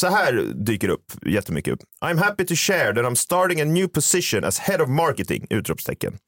[0.00, 0.32] Så här
[0.66, 1.78] dyker upp jättemycket.
[2.04, 5.46] I'm happy to share that I'm starting a new position as head of marketing!
[5.50, 6.18] Utropstecken.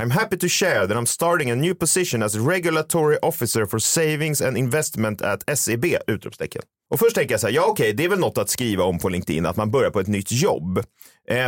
[0.00, 4.42] I'm happy to share that I'm starting a new position as regulatory officer for savings
[4.42, 5.84] and investment at SEB!
[6.06, 6.62] Utropstecken.
[6.90, 8.98] Och först tänker jag så här, ja okej, det är väl något att skriva om
[8.98, 10.78] på LinkedIn, att man börjar på ett nytt jobb.
[10.78, 10.84] Eh,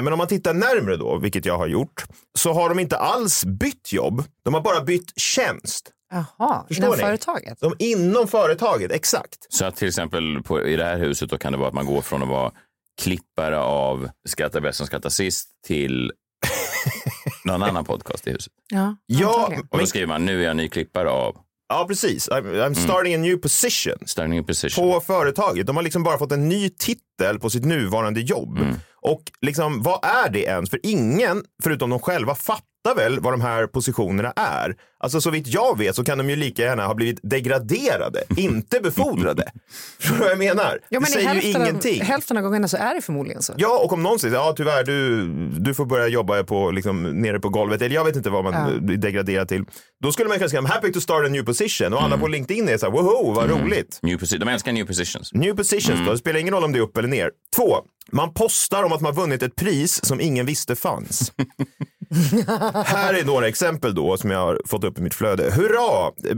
[0.02, 2.04] men om man tittar närmre då, vilket jag har gjort,
[2.38, 4.24] så har de inte alls bytt jobb.
[4.44, 5.90] De har bara bytt tjänst.
[6.10, 7.02] Jaha, Förstår inom ni?
[7.04, 7.60] företaget?
[7.60, 9.46] De inom företaget, exakt.
[9.48, 11.86] Så att till exempel på, i det här huset då kan det vara att man
[11.86, 12.52] går från att vara
[13.00, 16.12] klippare av Skratta bäst som skrattar sist till
[17.52, 18.52] någon annan podcast i huset.
[18.68, 19.52] Ja, Ja.
[19.70, 21.36] Och då skriver man nu är jag ny klippare av
[21.68, 22.28] Ja, precis.
[22.28, 24.06] I'm, I'm starting a new position.
[24.06, 24.92] Starting a position.
[24.92, 25.66] På företaget.
[25.66, 28.58] De har liksom bara fått en ny titel på sitt nuvarande jobb.
[29.00, 30.70] Och liksom, vad är det ens?
[30.70, 32.64] För ingen, förutom de själva, fattar
[32.96, 34.76] väl vad de här positionerna är.
[35.00, 38.80] Alltså så vitt jag vet så kan de ju lika gärna ha blivit degraderade, inte
[38.80, 39.44] befordrade.
[40.00, 40.78] Förstår du vad jag menar?
[40.88, 42.00] Ja, men det säger ju ingenting.
[42.00, 43.52] Av, hälften av gångerna så är det förmodligen så.
[43.56, 45.26] Ja, och om någon säger ja tyvärr du,
[45.60, 48.52] du får börja jobba på, liksom, nere på golvet, eller jag vet inte vad man
[48.52, 48.80] Ja.
[48.80, 49.64] blir degraderad till.
[50.02, 52.26] Då skulle man kunna säga I'm happy to start a new position och alla på
[52.28, 53.98] LinkedIn är så här, woho, vad roligt.
[54.02, 55.32] New posi- de älskar new positions.
[55.34, 57.30] New positions då, det spelar ingen roll om det är upp eller ner.
[57.56, 57.76] Två,
[58.12, 61.32] man postar om att man vunnit ett pris som ingen visste fanns.
[62.84, 65.50] Här är några exempel då som jag har fått upp i mitt flöde.
[65.50, 66.12] Hurra!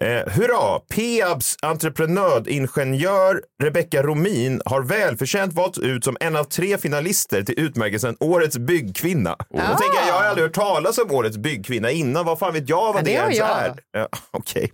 [0.00, 0.78] eh, hurra!
[0.78, 8.16] Peabs entreprenöringenjör Rebecca Romin har välförtjänt valts ut som en av tre finalister till utmärkelsen
[8.20, 9.36] Årets byggkvinna.
[9.50, 12.26] Då tänker jag, jag har aldrig hört talas om Årets byggkvinna innan.
[12.26, 13.48] Vad fan vet jag vad det, det ens jag.
[13.48, 13.74] är?
[13.92, 14.72] Ja, Okej.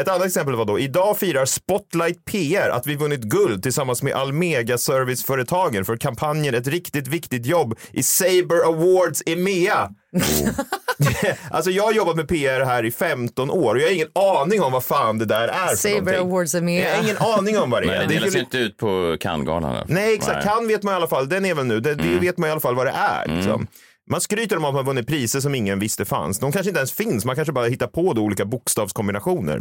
[0.00, 4.12] Ett annat exempel var då, idag firar Spotlight PR att vi vunnit guld tillsammans med
[4.12, 9.90] Almega Serviceföretagen för kampanjen Ett riktigt viktigt jobb i Saber Awards EMEA.
[11.50, 14.62] alltså jag har jobbat med PR här i 15 år och jag har ingen aning
[14.62, 16.30] om vad fan det där är för Saber någonting.
[16.30, 16.84] Awards med.
[16.84, 17.98] Jag har ingen aning om vad det är.
[17.98, 19.84] Nej, det delas ju inte ut på Cannes-galan.
[19.88, 20.44] Nej, exakt.
[20.46, 21.28] Kan vet man i alla fall.
[21.28, 21.80] Den är väl nu.
[21.80, 23.26] Det, det vet man i alla fall vad det är.
[23.36, 23.66] Liksom.
[24.10, 26.38] Man skryter om att man vunnit priser som ingen visste fanns.
[26.38, 27.24] De kanske inte ens finns.
[27.24, 29.60] Man kanske bara hittar på då olika bokstavskombinationer.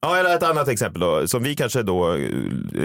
[0.00, 2.20] Ja, eller ett annat exempel då, som vi kanske då eh,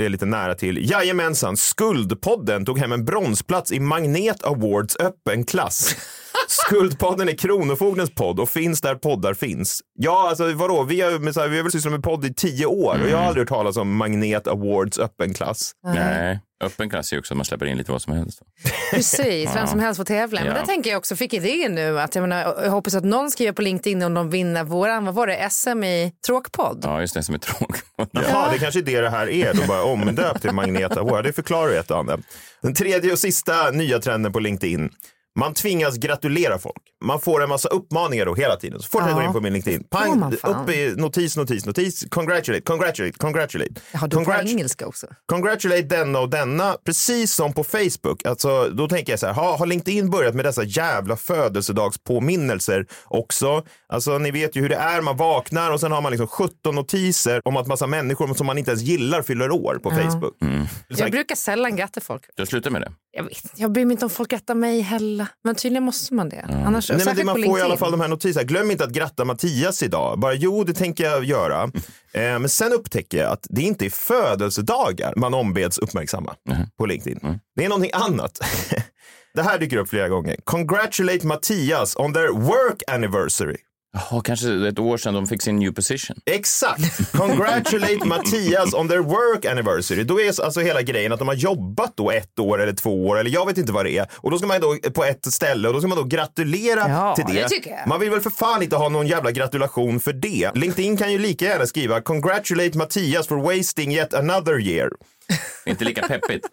[0.06, 0.90] är lite nära till.
[0.92, 5.96] Jajamensan, Skuldpodden tog hem en bronsplats i Magnet Awards öppen klass.
[6.48, 9.82] Skuldpodden är Kronofogdens podd och finns där poddar finns.
[10.00, 12.34] Ja, alltså vadå, vi har, med så här, vi har väl sysslat med podd i
[12.34, 15.72] tio år och jag har aldrig hört talas om Magnet Awards öppen klass.
[15.84, 18.42] Nej, öppen klass är också att man släpper in lite vad som helst.
[18.92, 20.40] Precis, vem som helst får tävla.
[20.42, 20.54] Men Ja.
[20.60, 23.52] där tänker jag också, fick idén nu att jag, menar, jag hoppas att någon skriver
[23.52, 26.80] på LinkedIn om de vinner våran, vad var det, SM i tråkpodd.
[26.84, 27.84] Ja, just det som är tråkigt.
[28.12, 29.54] Jaha, det kanske är det det här är.
[29.54, 31.24] Då bara omdöpt till Magnet Award.
[31.24, 32.20] Det förklarar ju ett och annat.
[32.62, 34.90] Den tredje och sista nya trenden på LinkedIn.
[35.40, 36.82] Man tvingas gratulera folk.
[37.06, 38.80] Man får en massa uppmaningar då hela tiden.
[38.82, 39.14] Så fort jag Ja.
[39.16, 39.84] går in på min LinkedIn.
[39.84, 40.64] Pang, fan.
[40.64, 42.06] upp i notis, notis, notis.
[42.10, 43.72] Congratulate, congratulate, congratulate.
[43.94, 45.08] Har du på Congrat- engelska också?
[45.26, 48.26] Congratulate denna och denna, precis som på Facebook.
[48.26, 51.16] Alltså, då tänker jag så här, har, har LinkedIn börjat med dessa jävla
[51.88, 53.64] födelsedagspåminnelser också?
[53.88, 56.76] Alltså, ni vet ju hur det är, man vaknar och sen har man liksom 17
[56.76, 59.96] notiser om att massa människor som man inte ens gillar fyller år på Ja.
[60.12, 60.36] Facebook.
[60.42, 62.24] Här, Jag brukar sällan gratta folk.
[62.36, 62.92] Du har slutat med det?
[63.12, 65.23] Jag, vet, jag bryr mig inte om folk grattar mig heller.
[65.44, 66.46] Men tydligen måste man det.
[66.66, 68.44] Annars, Nej, men det, man får i alla fall de här notiserna.
[68.44, 70.20] Glöm inte att gratta Mattias idag.
[70.20, 71.64] Bara jo, det tänker jag göra.
[71.64, 76.36] Eh, men sen upptäcker jag att det inte är födelsedagar man ombeds uppmärksamma
[76.78, 77.40] på LinkedIn.
[77.56, 78.40] Det är någonting annat.
[79.36, 80.36] det här dyker upp flera gånger.
[80.44, 83.58] Congratulate Mattias on their work anniversary.
[83.94, 86.18] Jaha, kanske ett år sedan de fick sin new position.
[86.26, 87.12] Exakt!
[87.12, 90.04] Congratulate Mattias on their work anniversary.
[90.04, 93.20] Då är alltså hela grejen att de har jobbat då ett år eller två år
[93.20, 94.08] eller jag vet inte vad det är.
[94.14, 97.16] Och då ska man då på ett ställe och då ska man då gratulera Ja,
[97.16, 97.48] till det.
[97.64, 97.84] det.
[97.88, 100.52] Man vill väl för fan inte ha någon jävla gratulation för det.
[100.56, 104.90] LinkedIn kan ju lika gärna skriva congratulate Mattias for wasting yet another year.
[105.66, 106.46] Inte lika peppigt.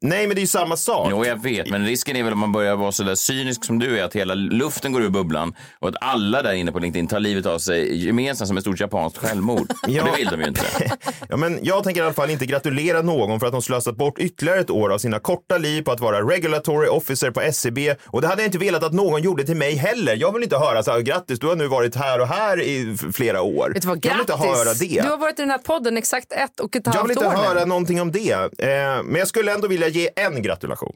[0.00, 1.08] Nej, men det är ju samma sak.
[1.10, 3.78] Jo, jag vet, men risken är väl om man börjar vara så där cynisk som
[3.78, 7.06] du är, att hela luften går ur bubblan och att alla där inne på LinkedIn
[7.06, 9.72] tar livet av sig gemensamt som ett stort japanskt självmord.
[9.88, 10.04] Ja.
[10.04, 10.60] Det vill de ju inte.
[11.28, 14.18] Ja, men jag tänker i alla fall inte gratulera någon för att de slösat bort
[14.18, 17.94] ytterligare ett år av sina korta liv på att vara regulatory officer på SCB.
[18.06, 20.16] Och det hade jag inte velat att någon gjorde till mig heller.
[20.16, 22.96] Jag vill inte höra så här, grattis, du har nu varit här och här i
[23.12, 23.70] flera år.
[23.74, 24.34] Vet du vad, jag vill grattis!
[24.34, 25.02] inte höra det.
[25.02, 27.26] Du har varit i den här podden exakt ett och ett Jag vill halvt inte
[27.26, 27.66] år höra nu.
[27.66, 28.37] någonting om det.
[28.44, 30.94] Eh, men jag skulle ändå vilja ge en gratulation.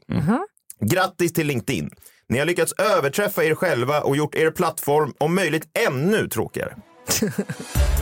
[0.81, 1.89] Grattis till LinkedIn.
[2.29, 6.75] Ni har lyckats överträffa er själva och gjort er plattform om möjligt ännu tråkigare.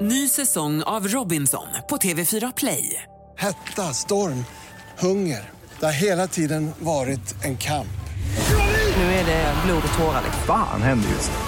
[0.00, 3.02] Ny säsong av Robinson på TV4 Play.
[3.38, 4.44] Hetta, storm,
[4.98, 5.50] hunger.
[5.80, 7.86] Det har hela tiden varit en kamp.
[8.96, 10.22] Nu är det blod och tårar.
[10.46, 11.47] Fan händer just nu.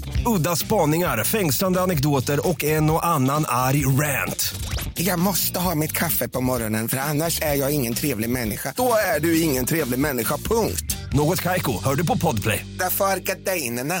[0.25, 4.55] Udda spaningar, fängslande anekdoter och en och annan arg rant.
[4.93, 8.73] Jag måste ha mitt kaffe på morgonen för annars är jag ingen trevlig människa.
[8.77, 10.97] Då är du ingen trevlig människa, punkt.
[11.13, 12.65] Något kajko, hör du på podplay.
[12.79, 13.95] Därför är gardinerna.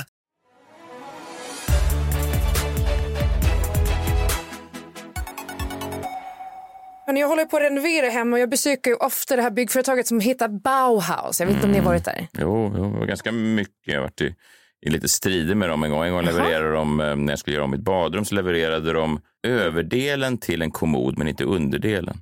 [7.15, 10.47] Jag håller på att renovera hem och jag besöker ofta det här byggföretaget som heter
[10.47, 11.39] Bauhaus.
[11.39, 12.17] Jag vet inte om ni har varit där?
[12.17, 12.27] Mm.
[12.33, 13.93] Jo, jo ganska mycket.
[13.93, 14.35] Jag varit i
[14.85, 16.03] i lite strider med dem en gång.
[16.03, 19.21] En gång levererade de, eh, när jag skulle göra om mitt badrum, så levererade de
[19.47, 22.17] överdelen till en kommod, men inte underdelen.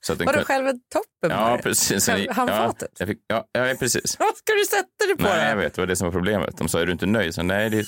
[0.00, 1.38] Så att den Var det själva toppen?
[1.38, 2.08] Ja, precis.
[2.08, 2.90] Handfatet?
[2.98, 4.16] Ja, fick, ja, ja, precis.
[4.18, 5.74] Vad ska du sätta dig på Nej, jag vet.
[5.74, 6.56] Det var det som var problemet.
[6.58, 7.34] De sa, är du inte nöjd?
[7.34, 7.86] Så, nej, det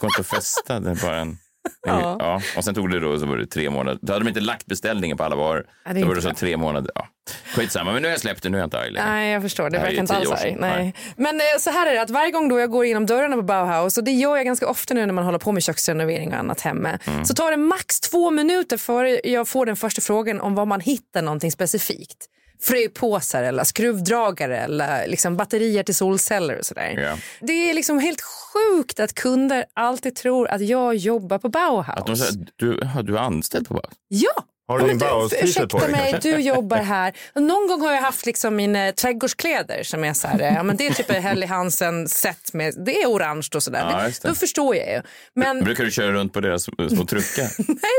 [0.00, 0.80] går inte att fästa.
[0.80, 1.38] Det är bara en...
[1.86, 2.16] Ja.
[2.18, 2.40] Ja.
[2.56, 3.98] Och sen tog det då så var det tre månader.
[4.02, 5.66] Då hade de inte lagt beställningen på alla varor.
[5.84, 6.34] Ja, då var det så bra.
[6.36, 6.90] tre månader.
[6.94, 7.08] Ja.
[7.56, 8.48] Skitsamma, men nu har jag släppt det.
[8.48, 9.06] Nu är jag inte arg längre.
[9.08, 9.64] Nej, jag förstår.
[9.64, 10.56] Det Det verkar inte alls arg.
[10.60, 10.76] Nej.
[10.78, 10.94] Nej.
[11.16, 13.42] Men eh, så här är det, att varje gång då jag går igenom dörrarna på
[13.42, 16.38] Bauhaus, och det gör jag ganska ofta nu när man håller på med köksrenovering och
[16.38, 17.24] annat hemma, Mm.
[17.24, 20.80] så tar det max två minuter före jag får den första frågan om vad man
[20.80, 22.26] hittar någonting specifikt.
[22.64, 26.94] Fröpåsar eller skruvdragare eller liksom batterier till solceller och sådär.
[26.98, 27.18] Ja.
[27.40, 31.98] Det är liksom helt sjukt att kunder alltid tror att jag jobbar på Bauhaus.
[31.98, 33.94] Att de säger, du, du är anställd på Bauhaus?
[34.08, 34.44] Ja!
[34.68, 36.30] Har du din Bauhaus-t-shirt på dig mig, kanske?
[36.30, 37.12] du jobbar här.
[37.34, 40.86] Någon gång har jag haft liksom mina trädgårdskläder som är så här, ja, men det
[40.86, 43.86] är typ en Helly Hansen set med, det är orange och sådär.
[43.90, 44.28] Ja, det.
[44.28, 45.02] Då förstår jag ju.
[45.34, 47.48] Men, Brukar du köra runt på deras små truckar?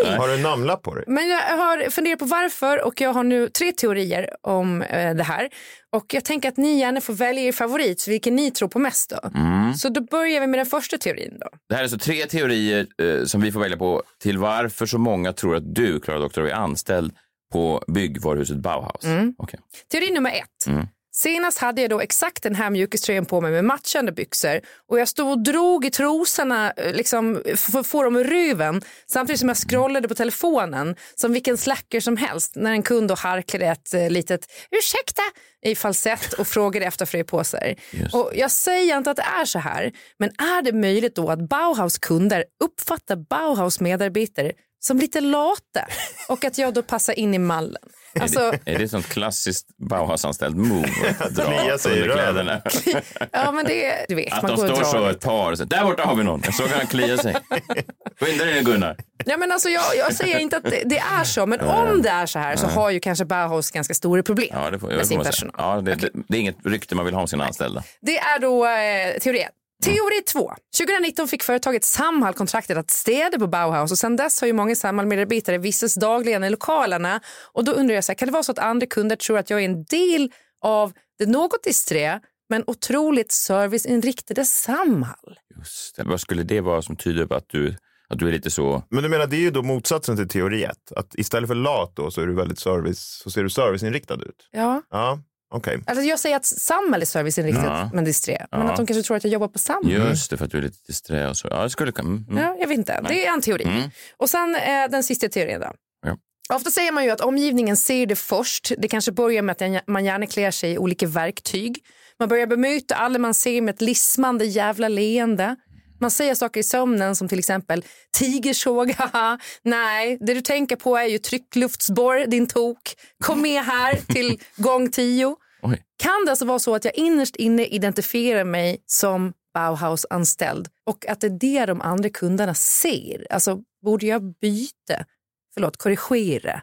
[0.03, 0.17] nej.
[0.17, 1.03] Har du en namnlapp på dig?
[1.07, 5.23] Men jag har funderat på varför och jag har nu tre teorier om eh, det
[5.23, 5.49] här.
[5.95, 9.09] Och jag tänker att ni gärna får välja er favorit, vilken ni tror på mest
[9.09, 9.29] då.
[9.39, 9.73] Mm.
[9.73, 11.47] Så då börjar vi med den första teorin då.
[11.69, 14.97] Det här är alltså tre teorier eh, som vi får välja på till varför så
[14.97, 17.13] många tror att du, Klara Doktor, är anställd
[17.51, 19.03] på byggvaruhuset Bauhaus.
[19.03, 19.35] Mm.
[19.37, 19.59] Okej.
[19.91, 20.67] Teori nummer ett.
[20.67, 20.87] Mm.
[21.17, 25.07] Senast hade jag då exakt den här mjukiströjan på mig med matchande byxor och jag
[25.07, 29.49] stod och drog i trosorna eh, liksom, för att få dem ur röven samtidigt som
[29.49, 33.93] jag scrollade på telefonen som vilken slacker som helst när en kund då harklade ett
[33.93, 35.21] eh, litet ursäkta
[35.65, 37.75] i falsett och frågade efter fröpåsar.
[38.13, 41.49] Och jag säger inte att det är så här, men är det möjligt då att
[41.49, 44.51] Bauhaus kunder uppfattar Bauhaus medarbetare
[44.85, 45.87] som lite lata
[46.29, 47.83] och att jag då passar in i mallen?
[48.19, 52.61] Alltså, Är det ett sånt klassiskt Bauhaus-anställd move att dra underkläderna?
[53.31, 55.65] Ja, men det, du vet, Att man de går står så ett par och så,
[55.65, 56.41] där borta har vi någon.
[56.45, 57.35] Jag såg han klia sig.
[58.19, 58.97] Skynda dig nu Gunnar.
[59.25, 62.09] Ja, men alltså, jag, jag säger inte att det, det är så, men om det
[62.09, 64.97] är så här så har ju kanske Bauhaus ganska stora problem Ja, det får, med
[64.97, 65.55] det sin personal.
[65.57, 67.83] Ja, det, det, det är inget rykte man vill ha om sina anställda.
[68.01, 69.51] Det är då eh, teori ett.
[69.85, 70.53] Teori två.
[70.77, 74.75] 2019 fick företaget Samhall kontraktet att städa på Bauhaus och sedan dess har ju många
[74.75, 77.21] Samhall-medarbetare vistats dagligen i lokalerna.
[77.53, 79.49] Och då undrar jag, så här, kan det vara så att andra kunder tror att
[79.49, 82.19] jag är en del av det något disträ
[82.49, 85.39] men otroligt serviceinriktade Samhall?
[85.57, 86.03] Just det.
[86.03, 87.75] Vad skulle det vara som tyder på att du,
[88.09, 88.83] att du är lite så...
[88.89, 90.91] Men du menar, det är ju då motsatsen till teori ett.
[90.95, 94.49] Att istället för lat då så är du väldigt service, så ser du serviceinriktad ut.
[94.51, 94.81] Ja.
[94.89, 95.19] Ja,
[95.55, 95.79] okej.
[95.87, 97.89] Alltså jag säger att Samhall är serviceinriktat Ja.
[97.93, 98.47] men disträ.
[98.51, 98.69] Men Ja.
[98.71, 99.91] att de kanske tror att jag jobbar på Samhall.
[99.91, 101.47] Just det, för att du är lite disträ och så.
[101.51, 102.09] Ja, det skulle kunna...
[102.09, 102.25] Mm.
[102.29, 102.43] mm.
[102.43, 103.01] Ja, jag vet inte.
[103.07, 103.63] Det är en teori.
[103.63, 103.89] Mm.
[104.17, 105.71] Och sen eh, den sista teorin då.
[106.05, 106.17] Ja.
[106.55, 108.71] Ofta säger man ju att omgivningen ser det först.
[108.77, 111.77] Det kanske börjar med att man gärna klär sig i olika verktyg.
[112.19, 115.55] Man börjar bemöta alla man ser med ett lismande jävla leende.
[115.99, 117.83] Man säger saker i sömnen som till exempel
[118.17, 122.95] tigersåg, haha, nej, det du tänker på är ju tryckluftsborr, din tok.
[123.23, 125.35] Kom med här till gång tio.
[125.65, 125.83] Oj.
[125.97, 131.21] Kan det alltså vara så att jag innerst inne identifierar mig som Bauhaus-anställd och att
[131.21, 133.27] det är det de andra kunderna ser?
[133.29, 135.05] Alltså, borde jag byta,
[135.53, 136.61] förlåt, korrigera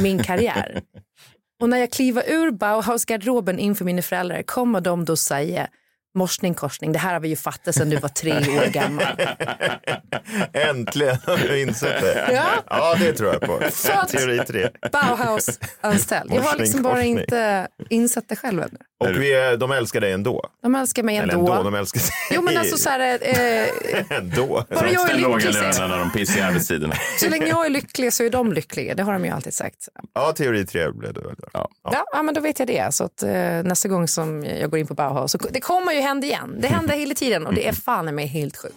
[0.00, 0.82] min karriär?
[1.62, 5.68] och när jag kliver ur Bauhaus-garderoben inför mina föräldrar kommer de då säga
[6.14, 9.06] morsning korsning, det här har vi ju fattat sedan du var tre år gammal.
[10.52, 12.28] Äntligen har du insett det.
[12.32, 12.44] Ja.
[12.70, 13.60] ja, det tror jag på.
[13.72, 14.68] Så att- Teori tre.
[14.92, 16.32] Bauhaus-anställd.
[16.34, 17.18] Jag har liksom bara korsning.
[17.18, 18.78] inte insett det själv ännu.
[19.04, 20.44] Och vi, de älskar dig ändå.
[20.62, 21.52] De älskar mig Eller ändå.
[21.52, 22.08] ändå, de älskar dig.
[22.30, 24.64] Jo men alltså så här, eh, ändå.
[24.70, 26.94] Bara jag är lycklig, lönen när de pissar i arbetstiderna.
[27.20, 28.94] så länge jag är lycklig så är de lyckliga.
[28.94, 29.88] Det har de ju alltid sagt.
[30.14, 31.34] Ja, teori tre blev det väl.
[31.52, 31.68] Ja.
[31.84, 32.94] Ja, ja men då vet jag det.
[32.94, 36.00] Så att, eh, nästa gång som jag går in på Bauhaus, så, det kommer ju
[36.04, 36.56] hända igen.
[36.60, 38.74] Det händer hela tiden och det är fan i mig helt sjukt.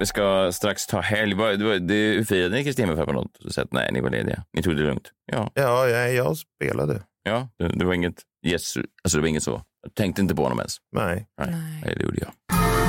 [0.00, 1.34] Vi ska strax ta helg.
[1.34, 3.68] Vad- det var- det- Hur firade ni Kristin för på något sätt?
[3.70, 4.42] Nej, ni var lediga.
[4.52, 5.10] Ni tog det lugnt.
[5.32, 7.02] Ja, Ja, jag, jag spelade.
[7.22, 9.62] ja det, det var inget yes, alltså det var inget så.
[9.82, 10.76] Jag tänkte inte på honom ens.
[10.96, 11.26] Nej.
[11.40, 12.30] Nej, Nej det gjorde jag.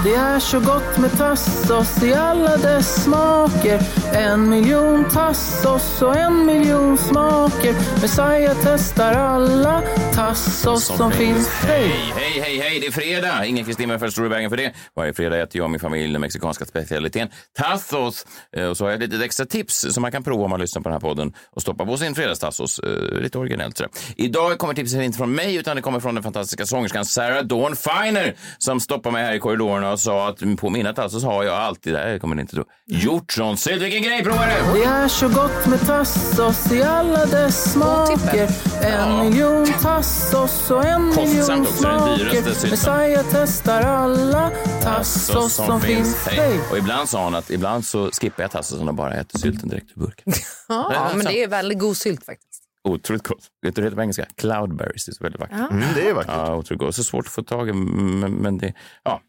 [0.05, 3.81] Det är så gott med tassos i alla dess smaker
[4.13, 9.81] En miljon tassos och en miljon smaker Messiah testar alla
[10.13, 13.45] tassos som finns Hej, hej, hej, hej, det är fredag.
[13.45, 14.73] Ingen Kristin står i vägen för det.
[14.95, 18.25] Varje fredag äter jag och min familj den mexikanska specialiteten tacos.
[18.57, 20.59] Eh, Och så har jag ett litet extra tips som man kan prova om man
[20.59, 22.79] lyssnar på den här podden och stoppa på sin fredagstacos.
[22.79, 23.91] Eh, Lite originellt sådär.
[24.17, 27.75] Idag kommer tipset inte från mig utan det kommer från den fantastiska sångerskan Sarah Dawn
[27.75, 31.43] Finer som stoppar mig här i korridorerna jag sa att på minnet alltså så har
[31.43, 33.81] jag alltid, det här kommer ni inte tro, gjort sån sylt.
[33.81, 34.79] Vilken grej, prova nu!
[34.79, 38.49] Det är så gott med tassos i alla dess smaker.
[38.83, 42.53] En miljon tassos och en miljon Kostsamt också, den dyraste smaker.
[42.53, 42.69] sylten.
[42.69, 44.51] Messiah testar alla
[44.83, 46.27] tassos som finns.
[46.27, 46.59] Hej!
[46.71, 49.91] Och ibland sa hon att ibland så skippar jag tassosen och bara äter sylten direkt
[49.95, 50.33] ur burken.
[50.67, 52.61] Ja, men det är väldigt god sylt faktiskt.
[52.83, 53.43] Otroligt gott.
[53.61, 54.25] Vet du det heter på engelska?
[54.35, 55.05] Cloudberries.
[55.05, 55.57] Det är så väldigt vackert.
[55.59, 55.67] Ja.
[55.69, 56.31] Mm, det är vackert.
[56.35, 56.95] Ja, otroligt gott.
[56.95, 58.73] Så svårt att få tag i, men, men det...
[59.03, 59.21] Ja,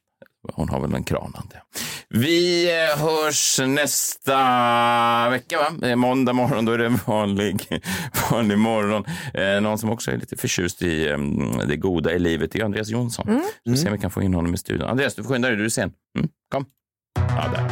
[0.55, 1.63] hon har väl en kran, antar jag.
[2.09, 4.39] Vi eh, hörs nästa
[5.31, 5.67] vecka, va?
[5.81, 7.83] Det är måndag morgon, då är det en vanlig,
[8.31, 9.05] vanlig morgon.
[9.35, 11.19] Eh, någon som också är lite förtjust i eh,
[11.69, 13.29] det goda i livet är Andreas Jonsson.
[13.29, 13.77] Mm.
[13.77, 14.89] Se om vi kan få in honom i studion.
[14.89, 15.93] Andreas, du får skynda dig, du är sen.
[16.19, 16.65] Mm, kom.
[17.15, 17.69] Ja, där.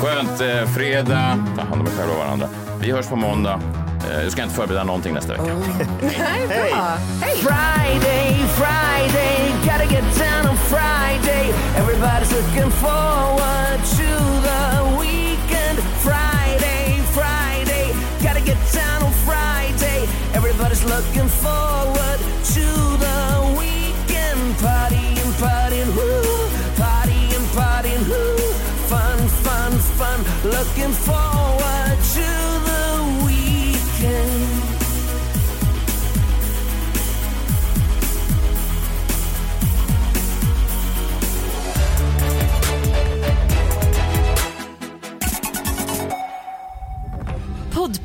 [0.00, 0.40] Skönt.
[0.40, 1.46] Eh, fredag.
[1.56, 2.48] Ta hand om er själva och varandra.
[2.80, 3.60] Vi hörs på måndag.
[4.10, 5.44] Eh, jag ska inte förbereda någonting nästa vecka.
[6.00, 6.98] Nej, bra.
[7.22, 7.36] Hej!
[7.36, 9.41] Friday, Friday,
[9.92, 11.50] get down on Friday.
[11.76, 14.41] Everybody's looking forward to